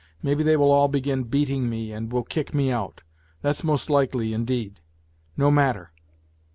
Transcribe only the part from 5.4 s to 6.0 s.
matter!